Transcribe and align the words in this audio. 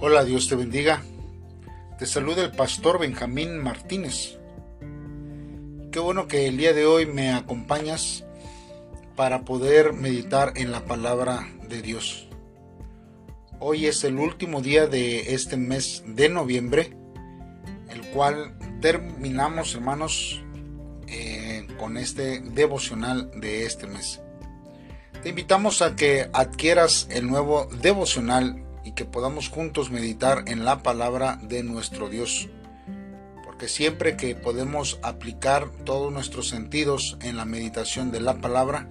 Hola, 0.00 0.22
Dios 0.24 0.46
te 0.46 0.54
bendiga. 0.54 1.02
Te 1.98 2.06
saluda 2.06 2.44
el 2.44 2.52
pastor 2.52 3.00
Benjamín 3.00 3.58
Martínez. 3.58 4.38
Qué 5.90 5.98
bueno 5.98 6.28
que 6.28 6.46
el 6.46 6.56
día 6.56 6.72
de 6.72 6.86
hoy 6.86 7.04
me 7.04 7.32
acompañas 7.32 8.24
para 9.16 9.44
poder 9.44 9.94
meditar 9.94 10.52
en 10.54 10.70
la 10.70 10.84
palabra 10.84 11.48
de 11.68 11.82
Dios. 11.82 12.28
Hoy 13.58 13.86
es 13.86 14.04
el 14.04 14.20
último 14.20 14.60
día 14.62 14.86
de 14.86 15.34
este 15.34 15.56
mes 15.56 16.04
de 16.06 16.28
noviembre, 16.28 16.96
el 17.90 18.02
cual 18.12 18.56
terminamos, 18.80 19.74
hermanos, 19.74 20.44
eh, 21.08 21.66
con 21.76 21.96
este 21.96 22.38
devocional 22.38 23.32
de 23.34 23.66
este 23.66 23.88
mes. 23.88 24.20
Te 25.24 25.30
invitamos 25.30 25.82
a 25.82 25.96
que 25.96 26.30
adquieras 26.32 27.08
el 27.10 27.26
nuevo 27.26 27.66
devocional 27.82 28.67
y 28.88 28.92
que 28.92 29.04
podamos 29.04 29.50
juntos 29.50 29.90
meditar 29.90 30.44
en 30.46 30.64
la 30.64 30.82
palabra 30.82 31.38
de 31.42 31.62
nuestro 31.62 32.08
Dios. 32.08 32.48
Porque 33.44 33.68
siempre 33.68 34.16
que 34.16 34.34
podemos 34.34 34.98
aplicar 35.02 35.68
todos 35.84 36.10
nuestros 36.10 36.48
sentidos 36.48 37.18
en 37.20 37.36
la 37.36 37.44
meditación 37.44 38.10
de 38.10 38.22
la 38.22 38.38
palabra, 38.38 38.88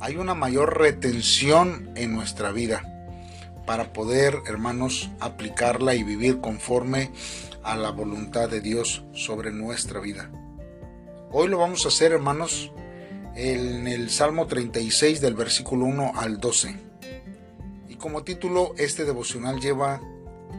hay 0.00 0.16
una 0.16 0.34
mayor 0.34 0.78
retención 0.78 1.92
en 1.94 2.12
nuestra 2.12 2.52
vida 2.52 2.82
para 3.64 3.94
poder, 3.94 4.42
hermanos, 4.46 5.08
aplicarla 5.18 5.94
y 5.94 6.02
vivir 6.02 6.42
conforme 6.42 7.10
a 7.62 7.74
la 7.74 7.92
voluntad 7.92 8.50
de 8.50 8.60
Dios 8.60 9.02
sobre 9.14 9.50
nuestra 9.50 9.98
vida. 9.98 10.30
Hoy 11.32 11.48
lo 11.48 11.56
vamos 11.56 11.86
a 11.86 11.88
hacer, 11.88 12.12
hermanos, 12.12 12.70
en 13.34 13.88
el 13.88 14.10
Salmo 14.10 14.46
36 14.46 15.22
del 15.22 15.34
versículo 15.34 15.86
1 15.86 16.12
al 16.16 16.38
12 16.38 16.85
como 17.98 18.24
título 18.24 18.74
este 18.78 19.04
devocional 19.04 19.60
lleva 19.60 20.00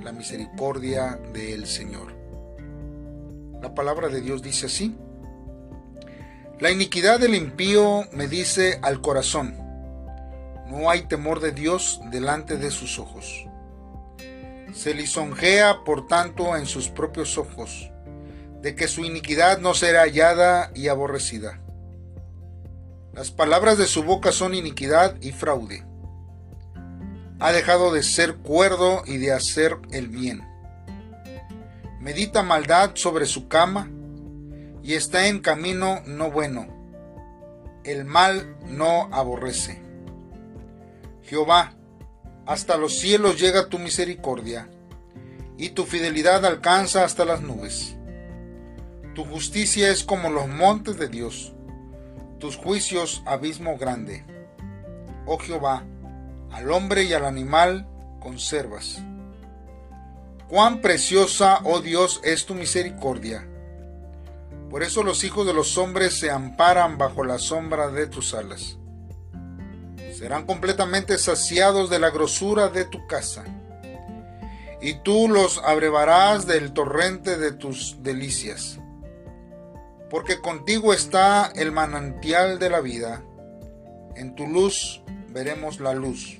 la 0.04 0.12
misericordia 0.12 1.20
del 1.34 1.66
Señor. 1.66 2.14
La 3.62 3.74
palabra 3.74 4.10
de 4.10 4.22
Dios 4.22 4.42
dice 4.42 4.68
así. 4.68 4.96
La 6.60 6.72
iniquidad 6.72 7.20
del 7.20 7.36
impío 7.36 8.06
me 8.12 8.28
dice 8.28 8.80
al 8.82 9.02
corazón, 9.02 9.56
no 10.68 10.90
hay 10.90 11.04
temor 11.04 11.40
de 11.40 11.52
Dios 11.52 12.02
delante 12.12 12.58
de 12.58 12.72
sus 12.72 13.00
ojos. 13.00 13.46
Se 14.74 14.94
lisonjea, 14.94 15.84
por 15.86 16.08
tanto, 16.08 16.56
en 16.58 16.66
sus 16.66 16.90
propios 16.90 17.38
ojos, 17.38 17.92
de 18.62 18.76
que 18.76 18.88
su 18.88 19.06
iniquidad 19.06 19.60
no 19.60 19.74
será 19.74 20.02
hallada 20.02 20.72
y 20.76 20.88
aborrecida. 20.88 21.62
Las 23.14 23.32
palabras 23.32 23.78
de 23.78 23.88
su 23.88 24.04
boca 24.04 24.32
son 24.32 24.54
iniquidad 24.54 25.16
y 25.22 25.32
fraude 25.32 25.87
ha 27.40 27.52
dejado 27.52 27.92
de 27.92 28.04
ser 28.04 28.38
cuerdo 28.38 29.04
y 29.06 29.18
de 29.18 29.32
hacer 29.32 29.78
el 29.92 30.08
bien. 30.08 30.48
Medita 32.00 32.44
maldad 32.44 32.92
sobre 32.96 33.26
su 33.26 33.48
cama 33.48 33.90
y 34.84 34.94
está 34.94 35.28
en 35.28 35.40
camino 35.40 36.02
no 36.06 36.32
bueno. 36.32 36.68
El 37.84 38.06
mal 38.06 38.58
no 38.68 39.10
aborrece. 39.12 39.82
Jehová, 41.24 41.74
hasta 42.46 42.78
los 42.78 42.98
cielos 42.98 43.40
llega 43.40 43.68
tu 43.68 43.80
misericordia, 43.80 44.70
y 45.58 45.70
tu 45.70 45.86
fidelidad 45.86 46.46
alcanza 46.46 47.04
hasta 47.04 47.26
las 47.26 47.42
nubes. 47.42 47.98
Tu 49.14 49.26
justicia 49.26 49.90
es 49.90 50.04
como 50.04 50.30
los 50.30 50.48
montes 50.48 50.98
de 50.98 51.10
Dios, 51.10 51.54
tus 52.40 52.56
juicios 52.56 53.24
abismo 53.26 53.78
grande. 53.78 54.24
Oh 55.26 55.38
Jehová, 55.40 55.84
al 56.52 56.72
hombre 56.72 57.04
y 57.04 57.14
al 57.14 57.26
animal 57.26 57.88
conservas. 58.20 59.02
Cuán 60.48 60.80
preciosa, 60.80 61.60
oh 61.66 61.82
Dios, 61.82 62.22
es 62.24 62.46
tu 62.46 62.56
misericordia. 62.56 63.48
Por 64.70 64.84
eso 64.84 65.04
los 65.04 65.24
hijos 65.24 65.46
de 65.46 65.54
los 65.54 65.78
hombres 65.78 66.18
se 66.18 66.32
amparan 66.32 66.98
bajo 66.98 67.24
la 67.24 67.38
sombra 67.38 67.90
de 67.90 68.08
tus 68.08 68.34
alas. 68.34 68.78
Serán 70.18 70.46
completamente 70.46 71.18
saciados 71.18 71.90
de 71.90 72.00
la 72.00 72.10
grosura 72.10 72.70
de 72.70 72.86
tu 72.86 73.06
casa, 73.08 73.44
y 74.82 74.96
tú 74.96 75.28
los 75.30 75.60
abrevarás 75.60 76.48
del 76.48 76.74
torrente 76.74 77.38
de 77.38 77.52
tus 77.52 78.02
delicias. 78.04 78.80
Porque 80.10 80.42
contigo 80.42 80.94
está 80.94 81.52
el 81.56 81.72
manantial 81.72 82.58
de 82.60 82.70
la 82.70 82.80
vida, 82.80 83.24
en 84.18 84.36
tu 84.36 84.48
luz 84.48 85.02
veremos 85.30 85.80
la 85.80 85.94
luz. 85.94 86.40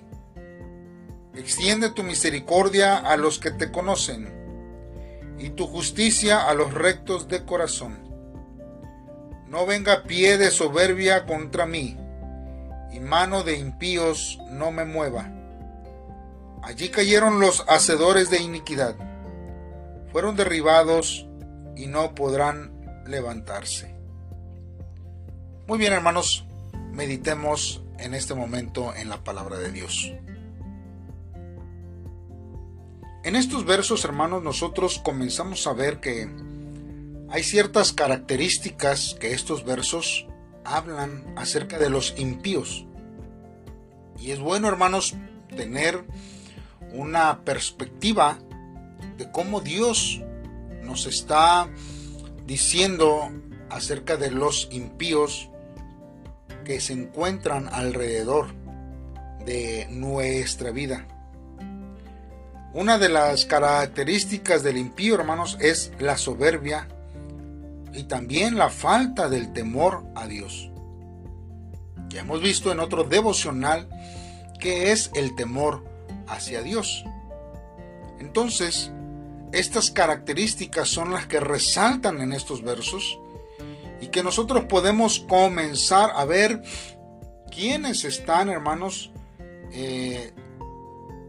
Extiende 1.36 1.92
tu 1.92 2.04
misericordia 2.04 2.98
a 2.98 3.16
los 3.16 3.38
que 3.38 3.52
te 3.52 3.72
conocen 3.72 4.34
y 5.38 5.52
tu 5.52 5.68
justicia 5.68 6.50
a 6.50 6.56
los 6.56 6.74
rectos 6.74 7.28
de 7.28 7.46
corazón. 7.46 8.00
No 9.48 9.68
venga 9.68 10.04
pie 10.04 10.38
de 10.38 10.50
soberbia 10.50 11.26
contra 11.28 11.68
mí 11.68 11.96
y 12.92 13.00
mano 13.00 13.44
de 13.44 13.60
impíos 13.60 14.40
no 14.50 14.72
me 14.72 14.84
mueva. 14.84 15.32
Allí 16.64 16.90
cayeron 16.90 17.40
los 17.40 17.64
hacedores 17.68 18.32
de 18.32 18.42
iniquidad. 18.42 18.96
Fueron 20.12 20.36
derribados 20.36 21.28
y 21.76 21.86
no 21.86 22.16
podrán 22.16 23.04
levantarse. 23.06 23.96
Muy 25.68 25.78
bien 25.78 25.94
hermanos, 25.94 26.47
meditemos 26.98 27.84
en 28.00 28.16
este 28.16 28.34
momento 28.34 28.94
en 28.96 29.08
la 29.08 29.24
palabra 29.24 29.60
de 29.60 29.72
Dios. 29.72 30.12
En 33.24 33.36
estos 33.36 33.66
versos, 33.66 34.04
hermanos, 34.04 34.42
nosotros 34.42 35.00
comenzamos 35.06 35.68
a 35.68 35.74
ver 35.74 36.00
que 36.00 36.28
hay 37.30 37.44
ciertas 37.44 37.94
características 37.94 39.16
que 39.20 39.34
estos 39.34 39.64
versos 39.64 40.26
hablan 40.66 41.36
acerca 41.38 41.78
de 41.78 41.92
los 41.92 42.16
impíos. 42.18 42.88
Y 44.18 44.32
es 44.32 44.40
bueno, 44.40 44.68
hermanos, 44.68 45.14
tener 45.56 46.04
una 46.94 47.42
perspectiva 47.42 48.40
de 49.18 49.32
cómo 49.32 49.62
Dios 49.62 50.24
nos 50.82 51.06
está 51.06 51.70
diciendo 52.48 53.30
acerca 53.70 54.18
de 54.18 54.32
los 54.32 54.68
impíos 54.72 55.52
que 56.68 56.82
se 56.82 56.92
encuentran 56.92 57.70
alrededor 57.72 58.54
de 59.46 59.88
nuestra 59.90 60.72
vida. 60.72 61.08
Una 62.74 62.98
de 62.98 63.08
las 63.08 63.46
características 63.46 64.64
del 64.64 64.78
impío, 64.78 65.16
hermanos, 65.16 65.58
es 65.62 65.94
la 66.00 66.18
soberbia 66.18 66.90
y 67.94 68.04
también 68.04 68.58
la 68.58 68.70
falta 68.70 69.30
del 69.30 69.54
temor 69.54 70.04
a 70.14 70.28
Dios. 70.28 70.70
Ya 72.10 72.20
hemos 72.20 72.42
visto 72.42 72.70
en 72.74 72.82
otro 72.82 73.06
devocional 73.06 73.88
que 74.60 74.92
es 74.92 75.10
el 75.16 75.36
temor 75.36 75.86
hacia 76.28 76.62
Dios. 76.64 77.06
Entonces, 78.20 78.92
estas 79.54 79.90
características 79.90 80.90
son 80.90 81.14
las 81.14 81.28
que 81.28 81.40
resaltan 81.40 82.20
en 82.20 82.34
estos 82.34 82.62
versos 82.62 83.18
y 84.02 84.08
que 84.08 84.24
nosotros 84.24 84.66
podemos 84.66 85.20
comenzar 85.20 86.12
a 86.16 86.26
ver 86.26 86.62
quiénes 87.52 88.04
están, 88.04 88.50
hermanos, 88.50 89.12
eh, 89.72 90.34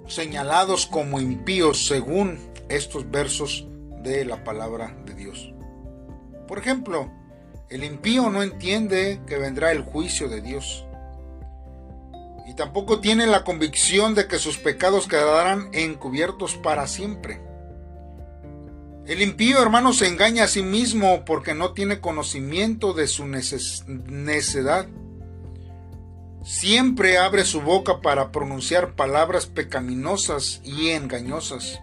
señalados 0.06 0.86
como 0.86 1.20
impíos 1.20 1.86
según 1.86 2.38
estos 2.68 3.10
versos 3.10 3.66
de 4.02 4.24
la 4.24 4.44
palabra 4.44 4.96
de 5.04 5.14
Dios. 5.14 5.52
Por 6.46 6.58
ejemplo, 6.58 7.10
el 7.68 7.84
impío 7.84 8.30
no 8.30 8.42
entiende 8.42 9.20
que 9.26 9.36
vendrá 9.36 9.72
el 9.72 9.82
juicio 9.82 10.28
de 10.28 10.40
Dios. 10.40 10.86
Y 12.46 12.54
tampoco 12.54 13.00
tiene 13.00 13.26
la 13.26 13.44
convicción 13.44 14.14
de 14.14 14.26
que 14.26 14.38
sus 14.38 14.56
pecados 14.56 15.06
quedarán 15.06 15.68
encubiertos 15.72 16.56
para 16.56 16.86
siempre. 16.86 17.42
El 19.08 19.22
impío, 19.22 19.62
hermano, 19.62 19.94
se 19.94 20.06
engaña 20.06 20.44
a 20.44 20.48
sí 20.48 20.62
mismo 20.62 21.24
porque 21.24 21.54
no 21.54 21.72
tiene 21.72 21.98
conocimiento 21.98 22.92
de 22.92 23.06
su 23.06 23.26
necedad. 23.26 24.86
Siempre 26.44 27.16
abre 27.16 27.46
su 27.46 27.62
boca 27.62 28.02
para 28.02 28.30
pronunciar 28.32 28.96
palabras 28.96 29.46
pecaminosas 29.46 30.60
y 30.62 30.90
engañosas. 30.90 31.80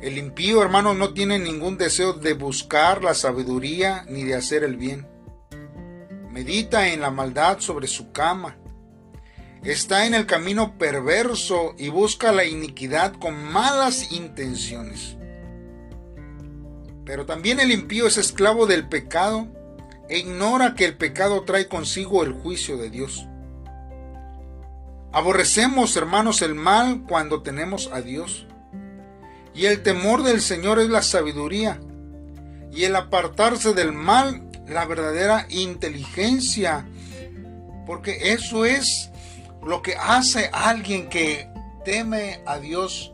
El 0.00 0.16
impío, 0.16 0.62
hermano, 0.62 0.94
no 0.94 1.12
tiene 1.12 1.38
ningún 1.38 1.76
deseo 1.76 2.14
de 2.14 2.32
buscar 2.32 3.04
la 3.04 3.12
sabiduría 3.12 4.06
ni 4.08 4.24
de 4.24 4.36
hacer 4.36 4.64
el 4.64 4.78
bien. 4.78 5.06
Medita 6.30 6.88
en 6.88 7.02
la 7.02 7.10
maldad 7.10 7.60
sobre 7.60 7.88
su 7.88 8.10
cama. 8.10 8.56
Está 9.62 10.06
en 10.06 10.14
el 10.14 10.24
camino 10.24 10.78
perverso 10.78 11.74
y 11.76 11.90
busca 11.90 12.32
la 12.32 12.46
iniquidad 12.46 13.12
con 13.12 13.34
malas 13.52 14.12
intenciones. 14.12 15.18
Pero 17.04 17.26
también 17.26 17.60
el 17.60 17.70
impío 17.70 18.06
es 18.06 18.16
esclavo 18.16 18.66
del 18.66 18.88
pecado 18.88 19.46
e 20.08 20.18
ignora 20.18 20.74
que 20.74 20.84
el 20.84 20.96
pecado 20.96 21.42
trae 21.44 21.68
consigo 21.68 22.22
el 22.22 22.32
juicio 22.32 22.76
de 22.76 22.90
Dios. 22.90 23.26
Aborrecemos, 25.12 25.96
hermanos, 25.96 26.42
el 26.42 26.54
mal 26.54 27.04
cuando 27.06 27.42
tenemos 27.42 27.90
a 27.92 28.00
Dios. 28.00 28.46
Y 29.54 29.66
el 29.66 29.82
temor 29.82 30.24
del 30.24 30.40
Señor 30.40 30.80
es 30.80 30.88
la 30.88 31.02
sabiduría. 31.02 31.80
Y 32.72 32.84
el 32.84 32.96
apartarse 32.96 33.74
del 33.74 33.92
mal, 33.92 34.50
la 34.66 34.84
verdadera 34.86 35.46
inteligencia. 35.50 36.88
Porque 37.86 38.32
eso 38.32 38.64
es 38.64 39.10
lo 39.64 39.82
que 39.82 39.94
hace 39.94 40.50
alguien 40.52 41.08
que 41.08 41.48
teme 41.84 42.40
a 42.46 42.58
Dios 42.58 43.12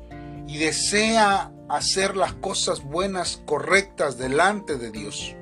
y 0.48 0.56
desea 0.56 1.52
hacer 1.70 2.17
las 2.17 2.34
cosas 2.34 2.82
buenas, 2.82 3.40
correctas 3.46 4.19
delante 4.19 4.76
de 4.76 4.90
Dios. 4.90 5.37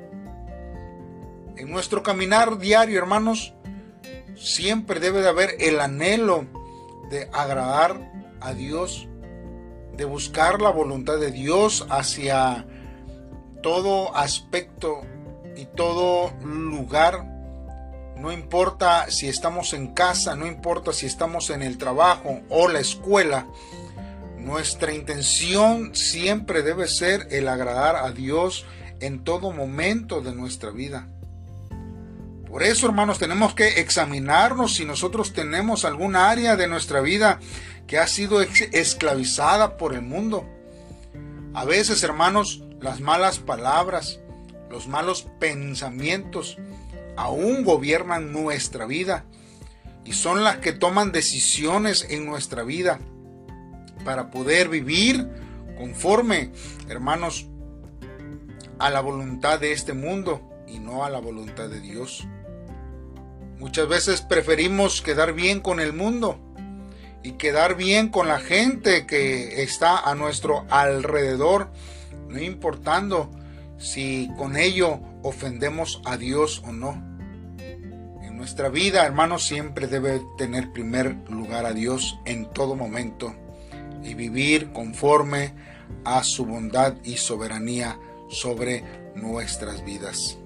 En 1.57 1.71
nuestro 1.71 2.03
caminar 2.03 2.59
diario, 2.59 2.99
hermanos, 2.99 3.55
siempre 4.37 5.01
debe 5.01 5.23
de 5.23 5.29
haber 5.29 5.57
el 5.59 5.81
anhelo 5.81 6.47
de 7.11 7.29
agradar 7.33 8.13
a 8.41 8.53
Dios, 8.53 9.09
de 9.97 10.05
buscar 10.05 10.61
la 10.61 10.71
voluntad 10.71 11.19
de 11.19 11.33
Dios 11.33 11.87
hacia 11.91 12.67
todo 13.63 14.15
aspecto 14.15 15.01
y 15.57 15.65
todo 15.65 16.33
lugar. 16.43 17.25
No 18.17 18.33
importa 18.33 19.11
si 19.11 19.29
estamos 19.29 19.73
en 19.73 19.95
casa, 19.95 20.37
no 20.37 20.47
importa 20.47 20.93
si 20.93 21.07
estamos 21.07 21.51
en 21.51 21.63
el 21.63 21.79
trabajo 21.79 22.41
o 22.51 22.69
la 22.69 22.81
escuela, 22.81 23.47
nuestra 24.49 24.95
intención 24.95 25.95
siempre 25.95 26.63
debe 26.63 26.89
ser 26.89 27.29
el 27.31 27.49
agradar 27.49 27.97
a 27.97 28.13
Dios 28.13 28.65
en 28.99 29.23
todo 29.23 29.53
momento 29.53 30.23
de 30.23 30.35
nuestra 30.35 30.71
vida. 30.71 31.07
Por 32.49 32.63
eso, 32.63 32.87
hermanos, 32.87 33.19
tenemos 33.19 33.55
que 33.55 33.81
examinarnos 33.81 34.75
si 34.75 34.87
nosotros 34.87 35.35
tenemos 35.35 35.85
algún 35.85 36.17
área 36.17 36.57
de 36.57 36.67
nuestra 36.67 37.03
vida 37.03 37.41
que 37.87 37.99
ha 37.99 38.07
sido 38.07 38.41
esclavizada 38.41 39.77
por 39.77 39.93
el 39.93 40.01
mundo. 40.01 40.49
A 41.53 41.67
veces, 41.67 42.03
hermanos, 42.03 42.63
las 42.81 43.01
malas 43.01 43.41
palabras, 43.41 44.19
los 44.71 44.89
malos 44.89 45.27
pensamientos 45.39 46.57
aún 47.19 47.65
gobiernan 47.65 48.33
nuestra 48.33 48.87
vida 48.87 49.27
y 50.07 50.15
son 50.15 50.43
las 50.43 50.57
que 50.57 50.73
toman 50.73 51.13
decisiones 51.13 52.07
en 52.09 52.25
nuestra 52.25 52.63
vida 52.63 52.99
para 54.05 54.31
poder 54.31 54.69
vivir 54.69 55.29
conforme, 55.79 56.51
hermanos, 56.89 57.47
a 58.79 58.91
la 58.91 59.01
voluntad 59.01 59.61
de 59.61 59.73
este 59.73 59.93
mundo 59.93 60.43
y 60.67 60.79
no 60.79 61.05
a 61.05 61.11
la 61.11 61.21
voluntad 61.21 61.69
de 61.69 61.81
Dios. 61.81 62.27
Muchas 63.59 63.89
veces 63.89 64.21
preferimos 64.21 65.03
quedar 65.03 65.33
bien 65.33 65.61
con 65.61 65.81
el 65.81 65.93
mundo 65.93 66.39
y 67.23 67.33
quedar 67.33 67.77
bien 67.77 68.09
con 68.09 68.29
la 68.29 68.39
gente 68.39 69.07
que 69.07 69.63
está 69.63 69.99
a 69.99 70.15
nuestro 70.15 70.65
alrededor, 70.71 71.71
no 72.29 72.41
importando 72.41 73.31
si 73.79 74.31
con 74.37 74.57
ello 74.57 75.01
ofendemos 75.23 76.01
a 76.05 76.17
Dios 76.17 76.63
o 76.65 76.73
no. 76.73 76.93
En 78.23 78.37
nuestra 78.37 78.69
vida, 78.69 79.05
hermanos, 79.05 79.45
siempre 79.45 79.89
debe 79.89 80.21
tener 80.37 80.73
primer 80.73 81.17
lugar 81.29 81.67
a 81.67 81.73
Dios 81.73 82.19
en 82.25 82.49
todo 82.51 82.77
momento 82.77 83.35
y 84.03 84.15
vivir 84.15 84.73
conforme 84.73 85.55
a 86.05 86.23
su 86.23 86.45
bondad 86.45 86.95
y 87.05 87.17
soberanía 87.17 87.99
sobre 88.29 88.85
nuestras 89.15 89.85
vidas. 89.85 90.39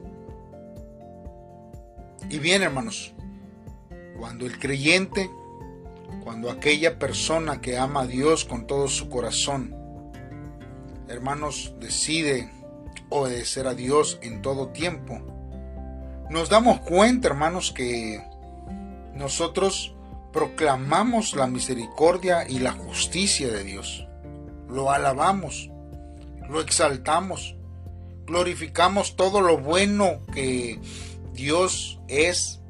Y 2.31 2.39
bien, 2.39 2.63
hermanos, 2.63 3.13
cuando 4.19 4.47
el 4.47 4.59
creyente, 4.59 5.31
cuando 6.23 6.51
aquella 6.51 6.99
persona 6.99 7.61
que 7.61 7.77
ama 7.77 8.03
a 8.03 8.07
Dios 8.07 8.45
con 8.45 8.67
todo 8.67 8.89
su 8.89 9.09
corazón, 9.09 9.75
hermanos, 11.09 11.75
decide 11.81 12.51
obedecer 13.09 13.67
a 13.67 13.75
Dios 13.75 14.19
en 14.23 14.41
todo 14.41 14.69
tiempo, 14.69 15.21
nos 16.31 16.49
damos 16.49 16.81
cuenta, 16.81 17.29
hermanos, 17.29 17.73
que 17.73 18.25
nosotros 19.15 19.95
proclamamos 20.33 21.35
la 21.35 21.47
misericordia 21.47 22.49
y 22.49 22.59
la 22.59 22.73
justicia 22.73 23.49
de 23.49 23.65
Dios. 23.65 24.07
Lo 24.69 24.91
alabamos, 24.91 25.71
lo 26.49 26.61
exaltamos, 26.61 27.57
glorificamos 28.27 29.17
todo 29.17 29.41
lo 29.41 29.59
bueno 29.59 30.21
que 30.33 30.81
Dios 31.35 32.01
es, 32.09 32.61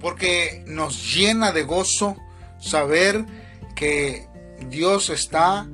porque 0.00 0.64
nos 0.66 1.14
llena 1.14 1.52
de 1.52 1.62
gozo 1.62 2.16
saber 2.58 3.24
que 3.76 4.26
Dios 4.68 5.10
está 5.10 5.66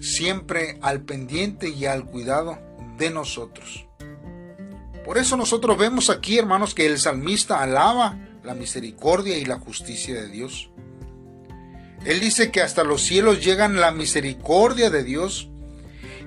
siempre 0.00 0.78
al 0.82 1.02
pendiente 1.02 1.68
y 1.68 1.86
al 1.86 2.04
cuidado 2.04 2.58
de 2.96 3.10
nosotros. 3.10 3.86
Por 5.04 5.18
eso 5.18 5.36
nosotros 5.36 5.78
vemos 5.78 6.10
aquí, 6.10 6.38
hermanos, 6.38 6.74
que 6.74 6.86
el 6.86 6.98
salmista 6.98 7.62
alaba 7.62 8.18
la 8.46 8.54
misericordia 8.54 9.36
y 9.36 9.44
la 9.44 9.58
justicia 9.58 10.14
de 10.14 10.28
Dios. 10.28 10.70
Él 12.04 12.20
dice 12.20 12.52
que 12.52 12.62
hasta 12.62 12.84
los 12.84 13.02
cielos 13.02 13.44
llegan 13.44 13.80
la 13.80 13.90
misericordia 13.90 14.88
de 14.88 15.02
Dios 15.02 15.50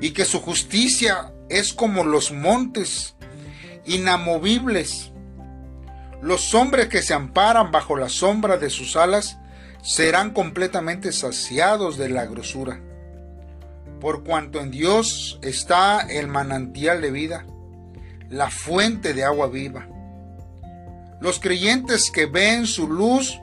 y 0.02 0.12
que 0.12 0.26
su 0.26 0.42
justicia 0.42 1.32
es 1.48 1.74
como 1.74 2.04
los 2.04 2.34
montes 2.34 3.16
inamovibles. 3.86 5.14
Los 6.22 6.54
hombres 6.54 6.90
que 6.90 7.02
se 7.02 7.14
amparan 7.14 7.72
bajo 7.72 7.96
la 7.96 8.10
sombra 8.10 8.58
de 8.58 8.70
sus 8.70 8.98
alas 8.98 9.38
serán 9.82 10.32
completamente 10.32 11.14
saciados 11.14 11.98
de 11.98 12.10
la 12.10 12.26
grosura. 12.26 12.82
Por 14.02 14.26
cuanto 14.26 14.60
en 14.60 14.72
Dios 14.72 15.40
está 15.42 16.02
el 16.02 16.28
manantial 16.28 17.00
de 17.02 17.12
vida, 17.12 17.46
la 18.30 18.50
fuente 18.50 19.14
de 19.14 19.24
agua 19.24 19.48
viva. 19.48 19.88
Los 21.20 21.40
creyentes 21.40 22.12
que 22.12 22.26
ven 22.26 22.66
su 22.66 22.88
luz 22.88 23.40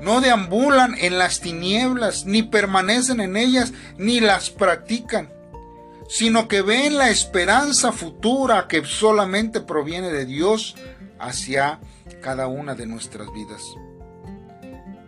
no 0.00 0.20
deambulan 0.20 0.94
en 0.98 1.18
las 1.18 1.40
tinieblas, 1.40 2.26
ni 2.26 2.42
permanecen 2.42 3.20
en 3.20 3.36
ellas, 3.36 3.72
ni 3.96 4.20
las 4.20 4.50
practican 4.50 5.30
sino 6.08 6.48
que 6.48 6.62
ven 6.62 6.96
la 6.96 7.10
esperanza 7.10 7.92
futura 7.92 8.68
que 8.68 8.84
solamente 8.84 9.60
proviene 9.60 10.10
de 10.10 10.26
Dios 10.26 10.76
hacia 11.18 11.80
cada 12.20 12.46
una 12.46 12.74
de 12.74 12.86
nuestras 12.86 13.32
vidas. 13.32 13.62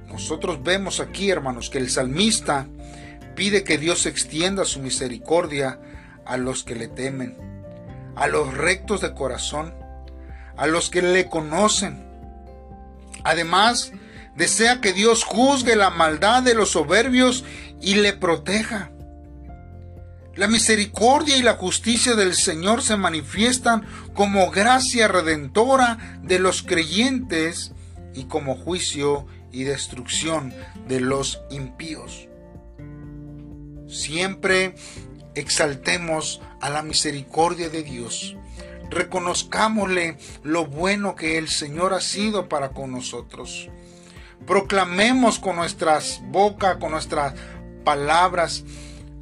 Nosotros 0.09 0.63
vemos 0.63 1.01
aquí, 1.01 1.31
hermanos, 1.31 1.69
que 1.69 1.79
el 1.79 1.91
salmista 1.91 2.69
pide 3.35 3.65
que 3.65 3.77
Dios 3.77 4.07
extienda 4.07 4.65
su 4.65 4.81
misericordia 4.81 5.79
a 6.25 6.37
los 6.39 6.65
que 6.65 6.75
le 6.75 6.89
temen, 6.89 7.37
a 8.15 8.27
los 8.29 8.55
rectos 8.55 9.03
de 9.03 9.13
corazón, 9.13 9.75
a 10.57 10.67
los 10.67 10.91
que 10.91 11.03
le 11.03 11.29
conocen. 11.29 12.05
Además, 13.25 13.93
desea 14.37 14.81
que 14.81 14.93
Dios 14.93 15.25
juzgue 15.25 15.77
la 15.77 15.91
maldad 15.91 16.43
de 16.43 16.55
los 16.55 16.71
soberbios 16.71 17.45
y 17.81 17.95
le 17.97 18.13
proteja. 18.13 18.91
La 20.37 20.49
misericordia 20.49 21.37
y 21.39 21.43
la 21.43 21.55
justicia 21.55 22.15
del 22.15 22.35
Señor 22.35 22.83
se 22.83 22.97
manifiestan 22.97 23.87
como 24.13 24.51
gracia 24.51 25.09
redentora 25.09 26.19
de 26.23 26.39
los 26.39 26.63
creyentes 26.63 27.73
y 28.15 28.25
como 28.25 28.55
juicio 28.55 29.27
y 29.51 29.65
destrucción 29.65 30.53
de 30.87 31.01
los 31.01 31.41
impíos. 31.51 32.29
Siempre 33.89 34.75
exaltemos 35.35 36.43
a 36.61 36.69
la 36.69 36.83
misericordia 36.83 37.71
de 37.71 37.83
Dios. 37.83 38.37
Reconozcámosle 38.91 40.17
lo 40.43 40.67
bueno 40.67 41.15
que 41.17 41.39
el 41.39 41.49
Señor 41.49 41.95
ha 41.95 42.01
sido 42.01 42.49
para 42.49 42.71
con 42.71 42.93
nosotros. 42.93 43.69
Proclamemos 44.47 45.39
con 45.39 45.57
nuestras 45.57 46.21
bocas, 46.27 46.77
con 46.77 46.93
nuestras 46.93 47.35
palabras, 47.85 48.65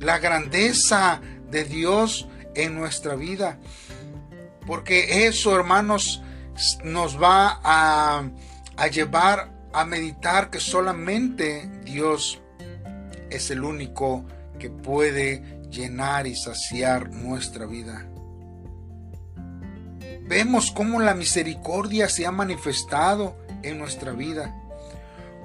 la 0.01 0.19
grandeza 0.19 1.21
de 1.51 1.65
Dios 1.65 2.29
en 2.55 2.75
nuestra 2.75 3.15
vida. 3.15 3.59
Porque 4.67 5.27
eso, 5.27 5.55
hermanos, 5.57 6.23
nos 6.83 7.21
va 7.21 7.61
a, 7.63 8.29
a 8.77 8.87
llevar 8.89 9.53
a 9.73 9.85
meditar 9.85 10.51
que 10.51 10.61
solamente 10.61 11.69
Dios 11.85 12.41
es 13.31 13.51
el 13.51 13.65
único 13.65 14.25
que 14.59 14.71
puede 14.71 15.61
llenar 15.71 16.27
y 16.27 16.37
saciar 16.37 17.11
nuestra 17.11 17.67
vida. 17.67 18.07
Vemos 20.27 20.71
cómo 20.71 21.01
la 21.01 21.15
misericordia 21.15 22.09
se 22.09 22.27
ha 22.27 22.31
manifestado 22.31 23.37
en 23.63 23.79
nuestra 23.79 24.13
vida, 24.13 24.55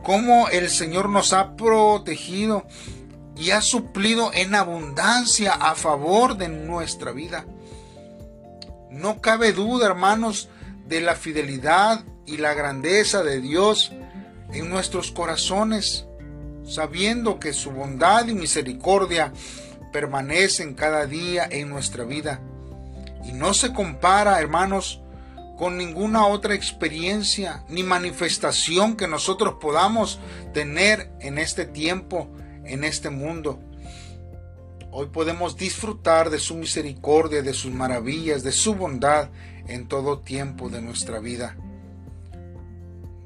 cómo 0.03 0.47
el 0.49 0.69
Señor 0.69 1.09
nos 1.09 1.33
ha 1.33 1.57
protegido 1.57 2.65
y 3.35 3.51
ha 3.51 3.61
suplido 3.61 4.31
en 4.33 4.55
abundancia 4.55 5.51
a 5.53 5.75
favor 5.75 6.37
de 6.37 6.47
nuestra 6.47 7.11
vida. 7.11 7.45
No 8.89 9.19
cabe 9.19 9.51
duda, 9.51 9.87
hermanos, 9.87 10.49
de 10.87 11.01
la 11.01 11.15
fidelidad 11.15 12.03
y 12.25 12.37
la 12.37 12.53
grandeza 12.53 13.21
de 13.21 13.41
Dios 13.41 13.91
en 14.53 14.69
nuestros 14.69 15.11
corazones, 15.11 16.05
sabiendo 16.63 17.37
que 17.37 17.51
su 17.51 17.71
bondad 17.71 18.27
y 18.27 18.33
misericordia 18.33 19.33
permanecen 19.91 20.73
cada 20.73 21.05
día 21.05 21.47
en 21.49 21.69
nuestra 21.69 22.05
vida. 22.05 22.41
Y 23.23 23.33
no 23.33 23.53
se 23.53 23.73
compara, 23.73 24.39
hermanos, 24.39 25.01
con 25.57 25.77
ninguna 25.77 26.25
otra 26.25 26.55
experiencia 26.55 27.65
ni 27.67 27.83
manifestación 27.83 28.95
que 28.95 29.07
nosotros 29.07 29.55
podamos 29.59 30.19
tener 30.53 31.11
en 31.19 31.37
este 31.37 31.65
tiempo, 31.65 32.29
en 32.63 32.83
este 32.83 33.09
mundo. 33.09 33.59
Hoy 34.91 35.07
podemos 35.07 35.57
disfrutar 35.57 36.29
de 36.29 36.39
su 36.39 36.55
misericordia, 36.55 37.41
de 37.41 37.53
sus 37.53 37.73
maravillas, 37.73 38.41
de 38.41 38.51
su 38.51 38.73
bondad 38.73 39.29
en 39.67 39.87
todo 39.87 40.19
tiempo 40.19 40.69
de 40.69 40.81
nuestra 40.81 41.19
vida. 41.19 41.57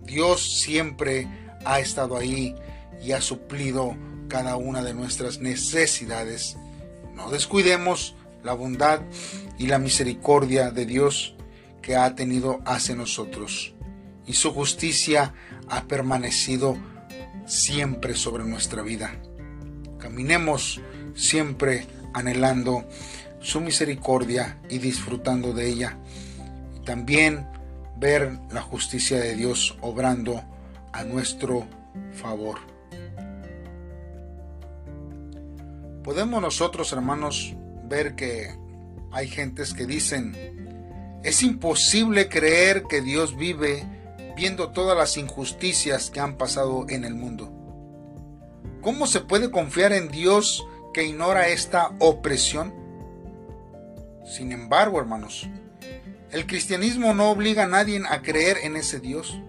Dios 0.02 0.60
siempre 0.60 1.28
ha 1.66 1.80
estado 1.80 2.18
ahí 2.18 2.56
y 3.02 3.12
ha 3.12 3.22
suplido 3.22 3.96
cada 4.28 4.58
una 4.58 4.84
de 4.84 4.94
nuestras 4.94 5.40
necesidades. 5.40 6.58
No 7.14 7.30
descuidemos 7.30 8.16
la 8.44 8.54
bondad 8.54 9.02
y 9.58 9.68
la 9.68 9.80
misericordia 9.80 10.72
de 10.72 10.86
Dios 10.86 11.36
que 11.82 11.96
ha 11.96 12.16
tenido 12.16 12.62
hacia 12.66 12.96
nosotros. 12.96 13.74
Y 14.26 14.34
su 14.34 14.54
justicia 14.54 15.34
ha 15.70 15.84
permanecido 15.86 16.78
siempre 17.46 18.16
sobre 18.16 18.46
nuestra 18.46 18.82
vida. 18.82 19.16
Caminemos 20.00 20.82
siempre 21.16 21.86
anhelando 22.14 22.86
su 23.40 23.60
misericordia 23.60 24.60
y 24.70 24.80
disfrutando 24.80 25.54
de 25.54 25.68
ella. 25.68 25.98
Y 26.76 26.86
también 26.86 27.48
ver 27.98 28.40
la 28.52 28.62
justicia 28.62 29.20
de 29.20 29.36
Dios 29.36 29.78
obrando 29.82 30.44
a 30.94 31.04
nuestro 31.04 31.66
favor. 32.14 32.60
Podemos 36.04 36.42
nosotros, 36.42 36.92
hermanos, 36.92 37.56
ver 37.94 38.16
que 38.16 38.58
hay 39.12 39.28
gentes 39.28 39.76
que 39.76 39.86
dicen, 39.86 41.22
es 41.24 41.44
imposible 41.44 42.28
creer 42.28 42.84
que 42.90 43.02
Dios 43.02 43.38
vive 43.38 43.88
viendo 44.36 44.72
todas 44.72 44.98
las 44.98 45.16
injusticias 45.18 46.10
que 46.10 46.20
han 46.20 46.38
pasado 46.38 46.88
en 46.90 47.06
el 47.06 47.14
mundo. 47.14 47.52
¿Cómo 48.82 49.06
se 49.06 49.22
puede 49.22 49.52
confiar 49.52 49.94
en 49.94 50.10
Dios 50.10 50.66
que 50.92 51.06
ignora 51.06 51.50
esta 51.50 51.92
opresión? 52.00 52.74
Sin 54.26 54.52
embargo, 54.52 55.00
hermanos, 55.00 55.48
el 56.32 56.48
cristianismo 56.48 57.14
no 57.14 57.30
obliga 57.30 57.66
a 57.66 57.68
nadie 57.68 58.02
a 58.10 58.24
creer 58.24 58.58
en 58.64 58.76
ese 58.76 59.00
Dios. 59.00 59.40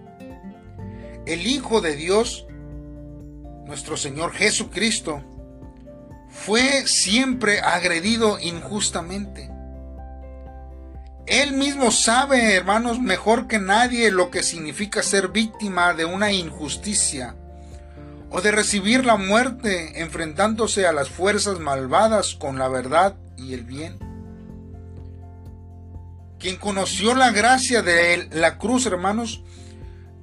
El 1.25 1.47
Hijo 1.47 1.81
de 1.81 1.95
Dios, 1.95 2.45
nuestro 3.65 3.97
Señor 3.97 4.33
Jesucristo, 4.33 5.23
fue 6.35 6.85
siempre 6.85 7.61
agredido 7.61 8.37
injustamente. 8.39 9.49
Él 11.25 11.53
mismo 11.53 11.89
sabe, 11.89 12.53
hermanos, 12.53 12.99
mejor 12.99 13.47
que 13.47 13.57
nadie 13.57 14.11
lo 14.11 14.29
que 14.29 14.43
significa 14.43 15.01
ser 15.01 15.29
víctima 15.29 15.93
de 15.93 16.05
una 16.05 16.31
injusticia 16.31 17.35
o 18.29 18.41
de 18.41 18.51
recibir 18.51 19.05
la 19.05 19.15
muerte 19.15 20.01
enfrentándose 20.01 20.85
a 20.85 20.91
las 20.91 21.09
fuerzas 21.09 21.59
malvadas 21.59 22.35
con 22.35 22.59
la 22.59 22.67
verdad 22.67 23.15
y 23.37 23.53
el 23.53 23.63
bien. 23.63 23.97
Quien 26.37 26.57
conoció 26.57 27.15
la 27.15 27.31
gracia 27.31 27.81
de 27.81 28.29
la 28.33 28.59
cruz, 28.59 28.85
hermanos, 28.85 29.41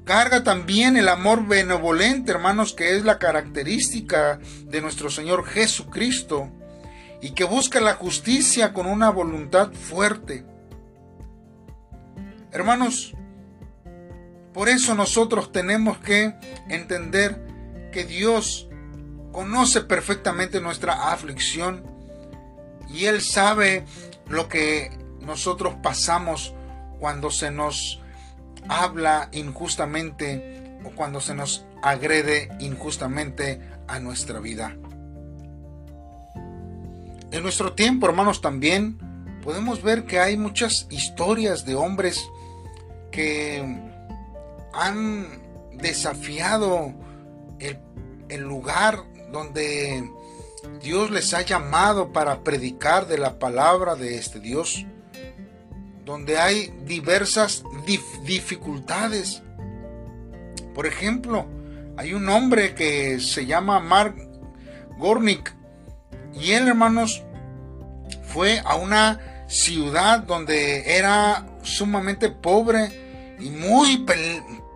carga 0.05 0.43
también 0.43 0.97
el 0.97 1.09
amor 1.09 1.47
benevolente, 1.47 2.33
hermanos, 2.33 2.73
que 2.73 2.97
es 2.97 3.05
la 3.05 3.19
característica 3.19 4.39
de 4.65 4.81
nuestro 4.81 5.11
Señor 5.11 5.47
Jesucristo 5.47 6.51
y 7.21 7.31
que 7.31 7.45
busca 7.45 7.81
la 7.81 7.95
justicia 7.95 8.73
con 8.73 8.87
una 8.87 9.11
voluntad 9.11 9.73
fuerte. 9.73 10.45
Hermanos, 12.51 13.15
por 14.53 14.69
eso 14.69 14.95
nosotros 14.95 15.53
tenemos 15.53 15.99
que 15.99 16.35
entender 16.69 17.91
que 17.93 18.05
Dios 18.05 18.69
conoce 19.31 19.81
perfectamente 19.81 20.61
nuestra 20.61 21.13
aflicción 21.13 21.87
y 22.91 23.07
Él 23.07 23.23
sabe 23.23 23.87
lo 24.29 24.49
que 24.49 24.91
nosotros 25.21 25.77
pasamos 25.83 26.55
cuando 26.99 27.31
se 27.31 27.51
nos 27.51 28.02
habla 28.69 29.29
injustamente 29.33 30.79
o 30.85 30.91
cuando 30.91 31.21
se 31.21 31.35
nos 31.35 31.65
agrede 31.83 32.49
injustamente 32.61 33.61
a 33.89 33.99
nuestra 33.99 34.41
vida. 34.41 34.77
En 37.31 37.43
nuestro 37.43 37.73
tiempo, 37.73 38.07
hermanos, 38.07 38.41
también 38.41 38.99
podemos 39.43 39.83
ver 39.83 40.05
que 40.05 40.21
hay 40.21 40.37
muchas 40.37 40.87
historias 40.91 41.65
de 41.65 41.75
hombres 41.75 42.29
que 43.11 43.63
han 44.73 45.27
desafiado 45.73 46.95
el, 48.29 48.41
lugar 48.41 49.05
donde 49.31 50.11
Dios 50.81 51.11
les 51.11 51.35
ha 51.35 51.43
llamado 51.43 52.13
para 52.13 52.43
predicar 52.43 53.07
de 53.07 53.19
la 53.19 53.39
palabra 53.39 53.95
de 53.95 54.17
este 54.17 54.41
Dios, 54.41 54.87
donde 56.05 56.39
hay 56.39 56.73
diversas 56.85 57.65
dificultades. 58.25 59.43
Por 60.75 60.87
ejemplo, 60.87 61.47
hay 61.97 62.15
un 62.15 62.29
hombre 62.29 62.75
que 62.75 63.21
se 63.21 63.47
llama 63.47 63.81
Mark 63.81 64.17
Gornick 64.99 65.55
y 66.35 66.53
él, 66.53 66.69
hermanos, 66.69 67.23
fue 68.23 68.61
a 68.65 68.77
una 68.77 69.45
ciudad 69.49 70.21
donde 70.21 70.97
era 70.97 71.47
sumamente 71.63 72.31
pobre 72.31 73.37
y 73.39 73.51
muy 73.51 74.07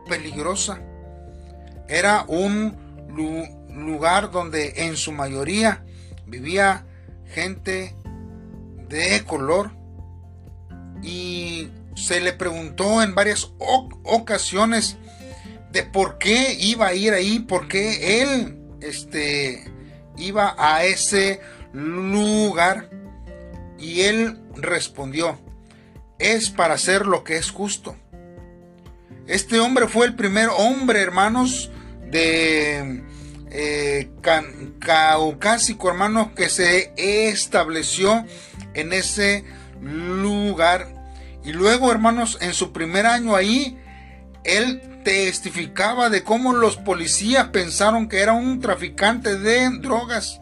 peligrosa. 0.09 0.80
Era 1.88 2.25
un 2.28 2.76
lugar 3.71 4.30
donde 4.30 4.75
en 4.76 4.97
su 4.97 5.12
mayoría 5.12 5.85
vivía 6.26 6.85
gente 7.26 7.95
de 8.88 9.25
color 9.25 9.75
y 11.06 11.70
se 11.94 12.20
le 12.20 12.32
preguntó 12.32 13.00
en 13.02 13.14
varias 13.14 13.52
ocasiones 13.58 14.98
de 15.70 15.84
por 15.84 16.18
qué 16.18 16.54
iba 16.58 16.88
a 16.88 16.94
ir 16.94 17.12
ahí, 17.12 17.38
por 17.38 17.68
qué 17.68 18.22
él 18.22 18.58
este, 18.80 19.70
iba 20.18 20.54
a 20.58 20.84
ese 20.84 21.40
lugar. 21.72 22.90
Y 23.78 24.02
él 24.02 24.40
respondió, 24.56 25.38
es 26.18 26.50
para 26.50 26.75
hacer 26.75 27.06
lo 27.06 27.25
que 27.25 27.36
es 27.36 27.50
justo. 27.50 27.94
Este 29.26 29.60
hombre 29.60 29.86
fue 29.86 30.06
el 30.06 30.16
primer 30.16 30.48
hombre, 30.56 31.00
hermanos, 31.02 31.70
de 32.10 33.02
eh, 33.50 34.10
caucásico, 34.80 35.88
hermanos, 35.88 36.28
que 36.34 36.48
se 36.48 36.92
estableció 36.96 38.25
en 38.75 38.92
ese 38.92 39.44
lugar. 39.80 40.96
Y 41.47 41.53
luego, 41.53 41.93
hermanos, 41.93 42.38
en 42.41 42.53
su 42.55 42.73
primer 42.73 43.07
año 43.07 43.37
ahí, 43.37 43.79
él 44.43 45.00
testificaba 45.05 46.11
de 46.11 46.25
cómo 46.25 46.53
los 46.53 46.76
policías 46.76 47.50
pensaron 47.50 48.09
que 48.09 48.19
era 48.19 48.33
un 48.33 48.59
traficante 48.59 49.38
de 49.38 49.71
drogas. 49.79 50.41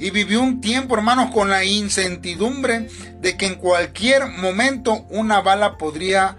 Y 0.00 0.10
vivió 0.10 0.42
un 0.42 0.60
tiempo, 0.60 0.96
hermanos, 0.96 1.30
con 1.32 1.48
la 1.48 1.64
incertidumbre 1.64 2.88
de 3.20 3.36
que 3.36 3.46
en 3.46 3.54
cualquier 3.54 4.26
momento 4.26 5.06
una 5.10 5.40
bala 5.42 5.78
podría 5.78 6.36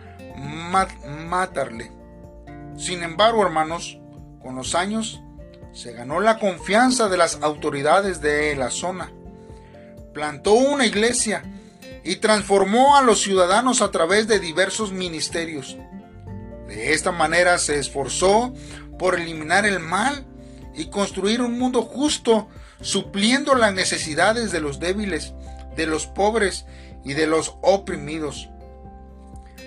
matarle. 1.29 1.89
Sin 2.75 3.03
embargo, 3.03 3.41
hermanos, 3.41 3.97
con 4.41 4.57
los 4.57 4.75
años 4.75 5.21
se 5.71 5.93
ganó 5.93 6.19
la 6.19 6.39
confianza 6.39 7.07
de 7.07 7.15
las 7.15 7.39
autoridades 7.41 8.19
de 8.19 8.53
la 8.57 8.69
zona. 8.69 9.13
Plantó 10.13 10.55
una 10.55 10.85
iglesia 10.85 11.41
y 12.07 12.15
transformó 12.15 12.95
a 12.95 13.01
los 13.01 13.21
ciudadanos 13.21 13.81
a 13.81 13.91
través 13.91 14.29
de 14.29 14.39
diversos 14.39 14.93
ministerios. 14.93 15.75
De 16.65 16.93
esta 16.93 17.11
manera 17.11 17.57
se 17.57 17.79
esforzó 17.79 18.53
por 18.97 19.19
eliminar 19.19 19.65
el 19.65 19.81
mal 19.81 20.25
y 20.73 20.85
construir 20.85 21.41
un 21.41 21.59
mundo 21.59 21.81
justo, 21.81 22.47
supliendo 22.79 23.55
las 23.55 23.73
necesidades 23.73 24.53
de 24.53 24.61
los 24.61 24.79
débiles, 24.79 25.33
de 25.75 25.85
los 25.85 26.07
pobres 26.07 26.65
y 27.03 27.13
de 27.13 27.27
los 27.27 27.55
oprimidos. 27.61 28.47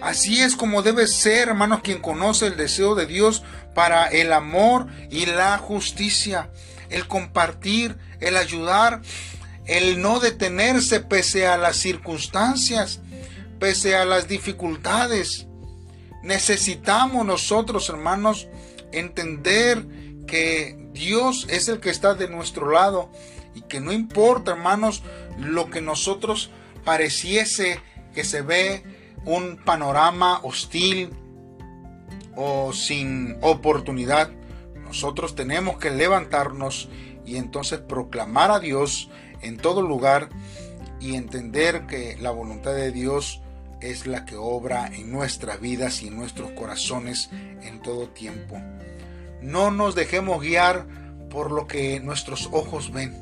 Así 0.01 0.41
es 0.41 0.57
como 0.57 0.81
debe 0.81 1.09
ser, 1.09 1.49
hermanos, 1.49 1.83
quien 1.83 2.01
conoce 2.01 2.47
el 2.47 2.57
deseo 2.57 2.95
de 2.95 3.05
Dios 3.05 3.43
para 3.75 4.07
el 4.07 4.33
amor 4.33 4.87
y 5.11 5.27
la 5.27 5.59
justicia, 5.59 6.49
el 6.89 7.07
compartir, 7.07 7.99
el 8.19 8.39
ayudar, 8.39 9.03
el 9.67 10.01
no 10.01 10.21
detenerse 10.21 11.01
pese 11.01 11.47
a 11.47 11.57
las 11.57 11.77
circunstancias, 11.77 13.01
pese 13.59 13.95
a 13.97 14.05
las 14.05 14.29
dificultades. 14.29 15.47
Necesitamos 16.23 17.25
nosotros, 17.25 17.89
hermanos, 17.89 18.49
entender 18.93 19.87
que 20.27 20.77
Dios 20.93 21.47
es 21.51 21.69
el 21.69 21.81
que 21.81 21.91
está 21.91 22.15
de 22.15 22.29
nuestro 22.29 22.71
lado 22.71 23.11
y 23.55 23.63
que 23.63 23.81
no 23.81 23.93
importa, 23.93 24.53
hermanos, 24.53 25.03
lo 25.39 25.71
que 25.71 25.81
nosotros 25.81 26.51
pareciese 26.85 27.81
que 28.15 28.25
se 28.25 28.43
ve 28.43 28.83
un 29.25 29.57
panorama 29.57 30.41
hostil 30.43 31.11
o 32.37 32.73
sin 32.73 33.37
oportunidad, 33.41 34.31
nosotros 34.83 35.35
tenemos 35.35 35.79
que 35.79 35.91
levantarnos 35.91 36.89
y 37.25 37.37
entonces 37.37 37.81
proclamar 37.81 38.51
a 38.51 38.61
Dios 38.61 39.11
en 39.43 39.57
todo 39.57 39.83
lugar 39.83 40.29
y 41.01 41.15
entender 41.15 41.87
que 41.87 42.17
la 42.21 42.31
voluntad 42.31 42.75
de 42.75 42.93
Dios 42.93 43.41
es 43.81 44.07
la 44.07 44.25
que 44.25 44.37
obra 44.37 44.89
en 44.89 45.11
nuestras 45.11 45.61
vidas 45.61 46.03
y 46.03 46.09
en 46.09 46.17
nuestros 46.17 46.51
corazones 46.53 47.31
en 47.63 47.81
todo 47.81 48.09
tiempo. 48.09 48.61
No 49.41 49.71
nos 49.71 49.95
dejemos 49.95 50.43
guiar 50.43 50.87
por 51.31 51.51
lo 51.51 51.67
que 51.67 52.01
nuestros 52.01 52.49
ojos 52.53 52.93
ven. 52.93 53.17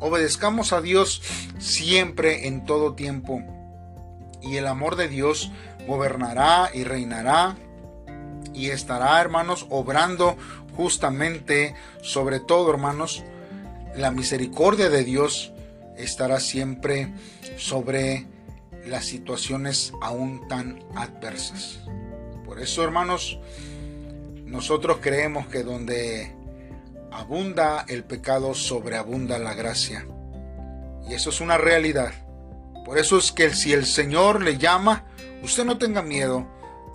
Obedezcamos 0.00 0.72
a 0.72 0.82
Dios 0.82 1.22
siempre 1.58 2.46
en 2.46 2.66
todo 2.66 2.94
tiempo. 2.94 3.42
Y 4.42 4.56
el 4.56 4.66
amor 4.66 4.96
de 4.96 5.08
Dios 5.08 5.50
gobernará 5.86 6.70
y 6.74 6.84
reinará 6.84 7.56
y 8.52 8.68
estará, 8.68 9.20
hermanos, 9.20 9.66
obrando 9.70 10.36
justamente 10.76 11.74
sobre 12.02 12.40
todo, 12.40 12.70
hermanos, 12.70 13.24
la 13.96 14.10
misericordia 14.10 14.90
de 14.90 15.04
Dios 15.04 15.53
estará 15.96 16.40
siempre 16.40 17.12
sobre 17.56 18.26
las 18.86 19.04
situaciones 19.04 19.92
aún 20.02 20.46
tan 20.48 20.84
adversas. 20.94 21.80
Por 22.44 22.60
eso, 22.60 22.84
hermanos, 22.84 23.38
nosotros 24.44 24.98
creemos 25.00 25.46
que 25.46 25.62
donde 25.62 26.34
abunda 27.10 27.84
el 27.88 28.04
pecado, 28.04 28.54
sobreabunda 28.54 29.38
la 29.38 29.54
gracia. 29.54 30.06
Y 31.08 31.14
eso 31.14 31.30
es 31.30 31.40
una 31.40 31.58
realidad. 31.58 32.12
Por 32.84 32.98
eso 32.98 33.18
es 33.18 33.32
que 33.32 33.50
si 33.50 33.72
el 33.72 33.86
Señor 33.86 34.42
le 34.42 34.58
llama, 34.58 35.06
usted 35.42 35.64
no 35.64 35.78
tenga 35.78 36.02
miedo 36.02 36.46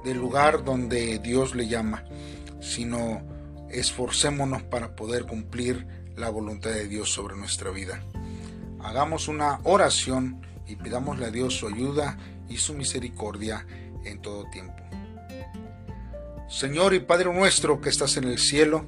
del 0.03 0.17
lugar 0.17 0.63
donde 0.63 1.19
Dios 1.19 1.55
le 1.55 1.67
llama, 1.67 2.05
sino 2.59 3.21
esforcémonos 3.69 4.63
para 4.63 4.95
poder 4.95 5.25
cumplir 5.25 5.87
la 6.15 6.29
voluntad 6.29 6.71
de 6.71 6.87
Dios 6.87 7.11
sobre 7.11 7.35
nuestra 7.35 7.71
vida. 7.71 8.03
Hagamos 8.81 9.27
una 9.27 9.59
oración 9.63 10.41
y 10.67 10.75
pidámosle 10.75 11.25
a 11.25 11.31
Dios 11.31 11.55
su 11.55 11.67
ayuda 11.67 12.17
y 12.47 12.57
su 12.57 12.73
misericordia 12.73 13.65
en 14.05 14.21
todo 14.21 14.45
tiempo. 14.49 14.83
Señor 16.47 16.93
y 16.93 16.99
Padre 16.99 17.33
nuestro 17.33 17.81
que 17.81 17.89
estás 17.89 18.17
en 18.17 18.23
el 18.23 18.39
cielo, 18.39 18.85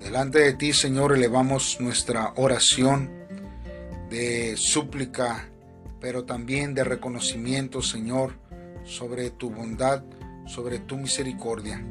delante 0.00 0.38
de 0.40 0.52
ti, 0.52 0.72
Señor, 0.72 1.16
elevamos 1.16 1.78
nuestra 1.80 2.32
oración 2.36 3.10
de 4.10 4.56
súplica, 4.56 5.48
pero 6.00 6.24
también 6.24 6.74
de 6.74 6.84
reconocimiento, 6.84 7.82
Señor, 7.82 8.34
sobre 8.84 9.30
tu 9.30 9.50
bondad, 9.50 10.04
sobre 10.46 10.78
tu 10.78 10.96
misericordia. 10.96 11.84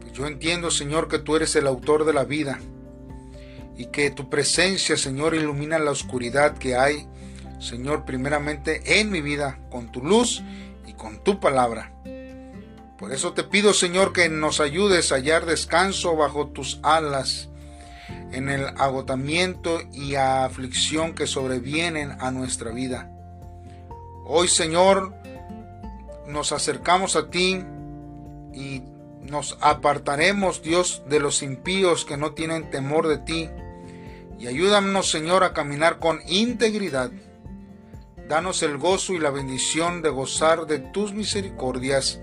Pues 0.00 0.12
yo 0.12 0.26
entiendo, 0.26 0.70
Señor, 0.70 1.08
que 1.08 1.18
tú 1.18 1.36
eres 1.36 1.54
el 1.56 1.66
autor 1.66 2.04
de 2.04 2.12
la 2.12 2.24
vida 2.24 2.58
y 3.76 3.86
que 3.86 4.10
tu 4.10 4.28
presencia, 4.28 4.96
Señor, 4.96 5.34
ilumina 5.34 5.78
la 5.78 5.90
oscuridad 5.90 6.56
que 6.56 6.76
hay, 6.76 7.06
Señor, 7.58 8.04
primeramente 8.04 9.00
en 9.00 9.10
mi 9.10 9.20
vida, 9.20 9.58
con 9.70 9.92
tu 9.92 10.02
luz 10.02 10.42
y 10.86 10.94
con 10.94 11.22
tu 11.22 11.40
palabra. 11.40 11.92
Por 12.98 13.12
eso 13.12 13.34
te 13.34 13.44
pido, 13.44 13.74
Señor, 13.74 14.12
que 14.12 14.28
nos 14.28 14.60
ayudes 14.60 15.12
a 15.12 15.16
hallar 15.16 15.44
descanso 15.44 16.16
bajo 16.16 16.48
tus 16.48 16.80
alas 16.82 17.50
en 18.32 18.48
el 18.48 18.66
agotamiento 18.78 19.80
y 19.92 20.14
aflicción 20.14 21.14
que 21.14 21.26
sobrevienen 21.26 22.12
a 22.20 22.30
nuestra 22.30 22.70
vida. 22.70 23.10
Hoy, 24.24 24.48
Señor, 24.48 25.14
nos 26.26 26.52
acercamos 26.52 27.16
a 27.16 27.28
ti 27.30 27.62
y 28.54 28.82
nos 29.22 29.58
apartaremos, 29.60 30.62
Dios, 30.62 31.02
de 31.08 31.20
los 31.20 31.42
impíos 31.42 32.04
que 32.04 32.16
no 32.16 32.32
tienen 32.32 32.70
temor 32.70 33.08
de 33.08 33.18
ti 33.18 33.50
y 34.38 34.46
ayúdanos, 34.46 35.10
Señor, 35.10 35.44
a 35.44 35.52
caminar 35.52 35.98
con 35.98 36.20
integridad. 36.26 37.10
Danos 38.28 38.62
el 38.62 38.76
gozo 38.76 39.12
y 39.14 39.18
la 39.18 39.30
bendición 39.30 40.02
de 40.02 40.10
gozar 40.10 40.66
de 40.66 40.78
tus 40.78 41.12
misericordias 41.12 42.20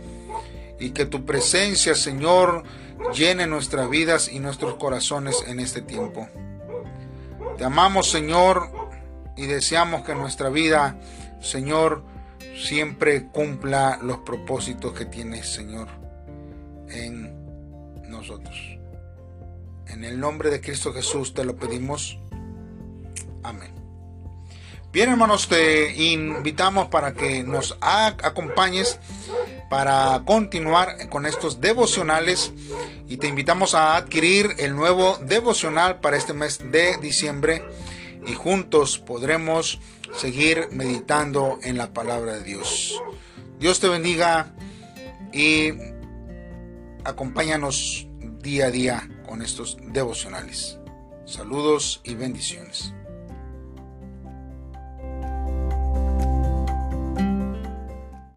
y 0.79 0.91
que 0.91 1.05
tu 1.05 1.25
presencia, 1.25 1.95
Señor, 1.95 2.63
llene 3.13 3.47
nuestras 3.47 3.89
vidas 3.89 4.29
y 4.31 4.39
nuestros 4.39 4.75
corazones 4.75 5.43
en 5.47 5.59
este 5.59 5.81
tiempo. 5.81 6.27
Te 7.57 7.63
amamos, 7.63 8.09
Señor, 8.09 8.69
y 9.37 9.45
deseamos 9.45 10.03
que 10.03 10.13
nuestra 10.13 10.49
vida, 10.49 10.99
Señor, 11.41 12.03
siempre 12.55 13.27
cumpla 13.27 13.97
los 14.01 14.19
propósitos 14.19 14.93
que 14.93 15.05
tienes, 15.05 15.47
Señor, 15.47 15.87
en 16.89 17.33
nosotros. 18.09 18.82
En 19.87 20.03
el 20.03 20.19
nombre 20.19 20.49
de 20.49 20.61
Cristo 20.61 20.93
Jesús 20.93 21.33
te 21.33 21.43
lo 21.43 21.55
pedimos. 21.55 22.19
Amén. 23.43 23.73
Bien 24.91 25.09
hermanos, 25.09 25.47
te 25.47 25.91
invitamos 25.95 26.87
para 26.89 27.13
que 27.13 27.43
nos 27.43 27.75
acompañes 27.81 28.99
para 29.69 30.21
continuar 30.23 31.09
con 31.09 31.25
estos 31.25 31.59
devocionales 31.61 32.53
y 33.07 33.17
te 33.17 33.27
invitamos 33.27 33.73
a 33.73 33.95
adquirir 33.95 34.55
el 34.59 34.75
nuevo 34.75 35.17
devocional 35.17 35.99
para 35.99 36.15
este 36.15 36.33
mes 36.33 36.59
de 36.71 36.97
diciembre 36.97 37.65
y 38.27 38.35
juntos 38.35 38.99
podremos 38.99 39.79
seguir 40.15 40.67
meditando 40.71 41.57
en 41.63 41.79
la 41.79 41.91
palabra 41.91 42.33
de 42.33 42.43
Dios. 42.43 43.01
Dios 43.59 43.79
te 43.79 43.89
bendiga 43.89 44.53
y 45.31 45.71
acompáñanos 47.03 48.07
día 48.43 48.67
a 48.67 48.71
día 48.71 49.09
con 49.33 49.41
estos 49.41 49.79
devocionales. 49.81 50.77
Saludos 51.25 52.01
y 52.03 52.13
bendiciones. 52.13 52.93